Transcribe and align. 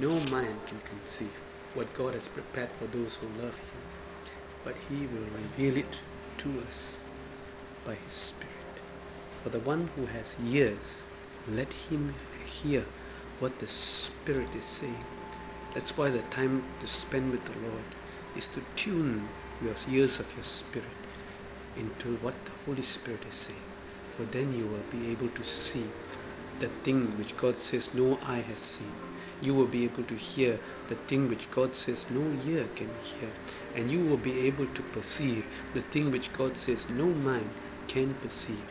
No 0.00 0.20
man 0.30 0.60
can 0.66 0.80
conceive 0.80 1.32
what 1.74 1.92
God 1.94 2.14
has 2.14 2.28
prepared 2.28 2.70
for 2.78 2.86
those 2.86 3.16
who 3.16 3.26
love 3.42 3.58
Him, 3.58 3.82
but 4.64 4.76
He 4.88 5.06
will 5.06 5.26
reveal 5.34 5.76
it 5.76 5.98
to 6.38 6.60
us 6.60 6.98
by 7.84 7.94
His 7.94 8.12
Spirit. 8.12 8.54
For 9.42 9.50
the 9.50 9.60
one 9.60 9.88
who 9.96 10.06
has 10.06 10.36
ears, 10.44 11.02
let 11.48 11.72
him 11.72 12.14
hear 12.44 12.84
what 13.38 13.58
the 13.58 13.66
Spirit 13.66 14.54
is 14.54 14.64
saying. 14.64 15.04
That's 15.74 15.96
why 15.96 16.10
the 16.10 16.22
time 16.22 16.64
to 16.80 16.86
spend 16.86 17.30
with 17.30 17.44
the 17.44 17.58
Lord 17.60 17.84
is 18.36 18.48
to 18.48 18.62
tune 18.76 19.28
your 19.62 19.74
ears 19.88 20.20
of 20.20 20.34
your 20.36 20.44
spirit 20.44 20.86
into 21.76 22.16
what 22.16 22.34
the 22.44 22.50
Holy 22.66 22.82
Spirit 22.82 23.24
is 23.28 23.34
saying. 23.34 23.62
For 24.16 24.24
then 24.24 24.52
you 24.52 24.66
will 24.66 24.84
be 24.90 25.10
able 25.12 25.28
to 25.28 25.44
see 25.44 25.88
the 26.60 26.68
thing 26.84 27.16
which 27.16 27.36
God 27.36 27.60
says 27.60 27.94
no 27.94 28.18
eye 28.26 28.40
has 28.40 28.58
seen. 28.58 29.07
You 29.40 29.54
will 29.54 29.66
be 29.66 29.84
able 29.84 30.02
to 30.04 30.14
hear 30.14 30.58
the 30.88 30.94
thing 30.94 31.28
which 31.28 31.50
God 31.50 31.76
says 31.76 32.04
no 32.10 32.22
ear 32.44 32.68
can 32.74 32.90
hear. 33.02 33.30
And 33.74 33.90
you 33.90 34.04
will 34.04 34.16
be 34.16 34.46
able 34.46 34.66
to 34.66 34.82
perceive 34.82 35.46
the 35.74 35.82
thing 35.82 36.10
which 36.10 36.32
God 36.32 36.56
says 36.56 36.86
no 36.90 37.06
mind 37.06 37.50
can 37.86 38.14
perceive. 38.14 38.64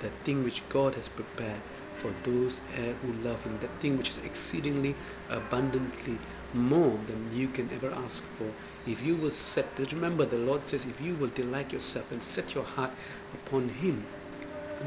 The 0.00 0.10
thing 0.24 0.42
which 0.42 0.62
God 0.68 0.94
has 0.94 1.08
prepared 1.08 1.60
for 1.96 2.12
those 2.22 2.60
eh, 2.76 2.92
who 3.02 3.12
love 3.22 3.42
Him. 3.44 3.58
That 3.60 3.80
thing 3.80 3.96
which 3.96 4.10
is 4.10 4.18
exceedingly 4.18 4.94
abundantly 5.30 6.18
more 6.52 6.98
than 7.06 7.30
you 7.34 7.48
can 7.48 7.70
ever 7.72 7.90
ask 7.90 8.22
for. 8.38 8.52
If 8.86 9.02
you 9.02 9.16
will 9.16 9.30
set, 9.30 9.66
remember 9.92 10.24
the 10.24 10.36
Lord 10.36 10.66
says, 10.68 10.84
if 10.84 11.00
you 11.00 11.14
will 11.14 11.28
delight 11.28 11.72
yourself 11.72 12.12
and 12.12 12.22
set 12.22 12.54
your 12.54 12.64
heart 12.64 12.92
upon 13.32 13.68
Him, 13.68 14.06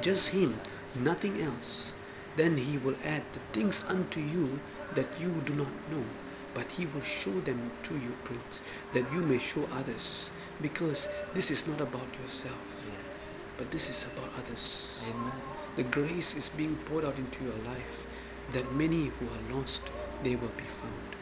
just 0.01 0.29
Him, 0.29 0.53
nothing 0.99 1.41
else, 1.41 1.91
then 2.37 2.55
He 2.55 2.77
will 2.77 2.95
add 3.03 3.23
the 3.33 3.39
things 3.51 3.83
unto 3.89 4.21
you 4.21 4.59
that 4.95 5.07
you 5.19 5.29
do 5.45 5.53
not 5.53 5.73
know. 5.91 6.05
But 6.53 6.71
He 6.71 6.85
will 6.87 7.03
show 7.03 7.39
them 7.41 7.71
to 7.83 7.95
you, 7.97 8.15
Prince, 8.23 8.61
that 8.93 9.11
you 9.13 9.21
may 9.21 9.39
show 9.39 9.67
others. 9.73 10.29
Because 10.61 11.07
this 11.33 11.51
is 11.51 11.67
not 11.67 11.81
about 11.81 12.07
yourself, 12.23 12.63
Yes. 12.85 12.95
but 13.57 13.69
this 13.71 13.89
is 13.89 14.05
about 14.05 14.31
others. 14.37 14.89
Amen. 15.09 15.33
The 15.75 15.83
grace 15.83 16.35
is 16.35 16.49
being 16.49 16.75
poured 16.77 17.05
out 17.05 17.17
into 17.17 17.43
your 17.43 17.57
life 17.73 17.97
that 18.53 18.71
many 18.73 19.07
who 19.07 19.25
are 19.27 19.55
lost, 19.59 19.81
they 20.23 20.35
will 20.35 20.53
be 20.57 20.65
found. 20.81 21.15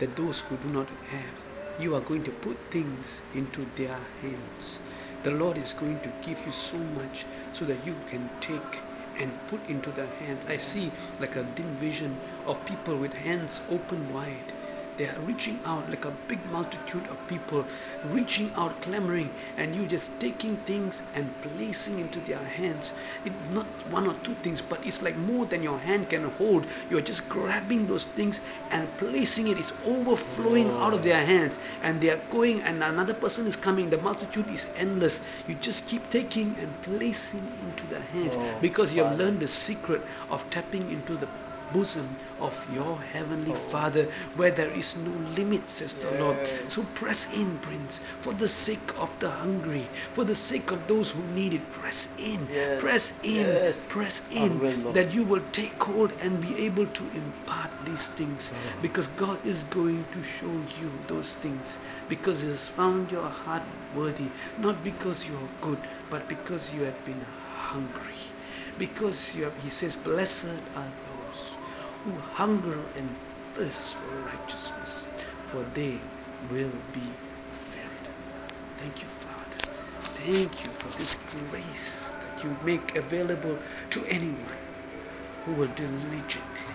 That 0.00 0.16
those 0.16 0.40
who 0.40 0.56
do 0.56 0.68
not 0.68 0.88
have, 1.10 1.34
you 1.78 1.94
are 1.94 2.00
going 2.00 2.24
to 2.24 2.32
put 2.32 2.56
things 2.70 3.20
into 3.34 3.66
their 3.76 3.98
hands. 4.20 4.78
The 5.22 5.30
Lord 5.30 5.58
is 5.58 5.72
going 5.74 6.00
to 6.00 6.12
give 6.22 6.44
you 6.44 6.52
so 6.52 6.78
much 6.78 7.26
so 7.52 7.64
that 7.66 7.84
you 7.86 7.96
can 8.06 8.28
take 8.40 8.82
and 9.22 9.46
put 9.46 9.66
into 9.68 9.92
their 9.92 10.08
hands. 10.08 10.44
I 10.46 10.58
see 10.58 10.92
like 11.18 11.36
a 11.36 11.44
dim 11.44 11.76
vision 11.76 12.20
of 12.44 12.64
people 12.64 12.96
with 12.98 13.14
hands 13.14 13.60
open 13.68 14.08
wide. 14.12 14.52
They 14.96 15.08
are 15.08 15.20
reaching 15.20 15.60
out 15.64 15.88
like 15.88 16.04
a 16.04 16.10
big 16.10 16.44
multitude 16.44 17.08
of 17.08 17.26
people, 17.26 17.66
reaching 18.02 18.52
out, 18.54 18.82
clamoring, 18.82 19.34
and 19.56 19.74
you 19.74 19.86
just 19.86 20.20
taking 20.20 20.58
things 20.58 21.02
and 21.14 21.40
placing 21.40 21.98
into 21.98 22.20
their 22.20 22.44
hands. 22.44 22.92
It's 23.24 23.48
not 23.48 23.86
one 23.86 24.06
or 24.06 24.14
two 24.22 24.34
things, 24.34 24.60
but 24.60 24.86
it's 24.86 25.00
like 25.00 25.16
more 25.16 25.46
than 25.46 25.62
your 25.62 25.78
hand 25.78 26.10
can 26.10 26.24
hold. 26.24 26.66
You're 26.90 27.00
just 27.00 27.28
grabbing 27.28 27.86
those 27.86 28.04
things 28.04 28.40
and 28.70 28.94
placing 28.98 29.48
it. 29.48 29.58
It's 29.58 29.72
overflowing 29.82 30.70
Oh. 30.70 30.80
out 30.80 30.92
of 30.94 31.02
their 31.02 31.24
hands, 31.24 31.56
and 31.80 32.00
they 32.00 32.10
are 32.10 32.22
going, 32.30 32.60
and 32.62 32.82
another 32.82 33.14
person 33.14 33.46
is 33.46 33.56
coming. 33.56 33.88
The 33.90 33.98
multitude 33.98 34.48
is 34.50 34.66
endless. 34.76 35.22
You 35.46 35.54
just 35.54 35.86
keep 35.86 36.10
taking 36.10 36.58
and 36.58 36.80
placing 36.82 37.56
into 37.62 37.86
their 37.86 38.02
hands 38.02 38.34
Oh, 38.36 38.58
because 38.60 38.92
you 38.92 39.02
have 39.04 39.18
learned 39.18 39.40
the 39.40 39.48
secret 39.48 40.04
of 40.28 40.48
tapping 40.50 40.90
into 40.90 41.16
the 41.16 41.28
bosom 41.72 42.16
of 42.40 42.54
your 42.74 43.00
heavenly 43.00 43.52
Oh. 43.52 43.70
Father 43.72 44.08
where 44.36 44.50
there 44.50 44.70
is 44.70 44.96
no 44.96 45.12
limit, 45.36 45.70
says 45.70 45.94
the 45.94 46.10
Lord. 46.12 46.36
So 46.68 46.82
press 46.94 47.28
in, 47.34 47.58
Prince, 47.58 48.00
for 48.20 48.32
the 48.32 48.48
sake 48.48 48.92
of 48.98 49.12
the 49.20 49.30
hungry, 49.30 49.88
for 50.12 50.24
the 50.24 50.34
sake 50.34 50.70
of 50.70 50.86
those 50.86 51.10
who 51.10 51.22
need 51.34 51.54
it. 51.54 51.70
Press 51.72 52.06
in, 52.18 52.48
Yes. 52.52 52.80
press 52.80 53.12
in, 53.22 53.46
Yes. 53.46 53.76
press 53.88 54.20
in, 54.30 54.58
will, 54.60 54.92
that 54.92 55.12
you 55.12 55.24
will 55.24 55.44
take 55.52 55.82
hold 55.82 56.12
and 56.20 56.40
be 56.40 56.56
able 56.66 56.86
to 56.86 57.04
impart 57.14 57.70
these 57.84 58.06
things 58.20 58.50
Oh. 58.52 58.56
because 58.82 59.08
God 59.08 59.38
is 59.46 59.62
going 59.64 60.04
to 60.12 60.22
show 60.22 60.52
you 60.80 60.90
those 61.08 61.34
things 61.34 61.78
because 62.08 62.40
He 62.42 62.48
has 62.48 62.68
found 62.68 63.10
your 63.10 63.28
heart 63.28 63.62
worthy, 63.94 64.28
not 64.58 64.82
because 64.84 65.26
you 65.28 65.36
are 65.36 65.50
good, 65.60 65.78
but 66.10 66.28
because 66.28 66.72
you 66.74 66.82
have 66.84 67.04
been 67.04 67.22
hungry. 67.70 68.20
Because 68.78 69.34
you 69.34 69.44
have, 69.44 69.56
He 69.58 69.68
says, 69.68 69.96
Blessed 69.96 70.60
are 70.76 70.92
those 71.06 71.42
who 72.04 72.18
hunger 72.18 72.90
and 72.96 73.16
thirst 73.54 73.94
for 73.96 74.10
righteousness, 74.22 75.08
for 75.46 75.64
they 75.74 76.00
will 76.50 76.82
be 76.92 77.18
filled. 77.52 78.08
Thank 78.78 79.02
you, 79.02 79.08
Father. 79.08 79.58
Thank 80.14 80.64
you 80.64 80.72
for 80.72 80.90
this 80.98 81.16
grace 81.50 82.16
that 82.20 82.44
you 82.44 82.56
make 82.62 82.96
available 82.96 83.60
to 83.90 84.06
anyone 84.06 84.58
who 85.44 85.52
will 85.54 85.68
diligently, 85.68 86.74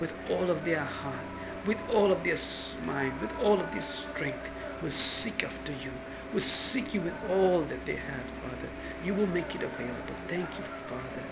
with 0.00 0.14
all 0.30 0.50
of 0.50 0.64
their 0.64 0.84
heart, 0.84 1.26
with 1.66 1.78
all 1.88 2.12
of 2.12 2.24
their 2.24 2.36
mind, 2.80 3.20
with 3.20 3.32
all 3.40 3.60
of 3.60 3.72
their 3.72 3.82
strength, 3.82 4.50
will 4.82 4.90
seek 4.92 5.44
after 5.44 5.72
you, 5.72 5.92
will 6.32 6.40
seek 6.40 6.94
you 6.94 7.02
with 7.02 7.16
all 7.30 7.62
that 7.64 7.86
they 7.86 7.96
have, 7.96 8.30
Father. 8.42 8.70
You 9.02 9.14
will 9.14 9.28
make 9.28 9.54
it 9.54 9.62
available. 9.64 10.16
Thank 10.28 10.58
you, 10.58 10.64
Father. 10.86 11.24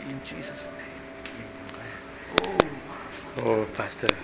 In 0.00 0.22
Jesus' 0.24 0.68
name. 0.78 1.01
Oh, 3.36 3.66
Pastor. 3.74 4.22